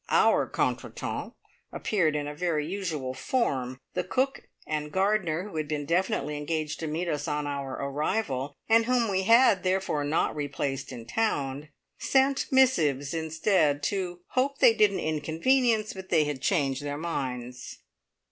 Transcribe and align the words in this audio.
Our 0.09 0.47
contretemps 0.47 1.35
appeared 1.71 2.15
in 2.15 2.25
a 2.27 2.33
very 2.33 2.65
usual 2.67 3.13
form. 3.13 3.79
The 3.93 4.03
cook 4.03 4.47
and 4.65 4.91
gardener, 4.91 5.47
who 5.47 5.57
had 5.57 5.67
been 5.67 5.85
definitely 5.85 6.37
engaged 6.37 6.79
to 6.79 6.87
meet 6.87 7.07
us 7.07 7.27
on 7.27 7.45
our 7.45 7.73
arrival, 7.79 8.55
and 8.67 8.85
whom 8.85 9.11
we 9.11 9.25
had, 9.25 9.61
therefore, 9.61 10.03
not 10.03 10.35
replaced 10.35 10.91
in 10.91 11.05
town, 11.05 11.69
sent 11.99 12.47
missives 12.51 13.13
instead, 13.13 13.83
to 13.83 14.21
"hope 14.29 14.57
they 14.57 14.73
didn't 14.73 15.01
inconvenience, 15.01 15.93
but 15.93 16.09
they 16.09 16.23
had 16.23 16.41
changed 16.41 16.81
their 16.83 16.97
minds". 16.97 17.77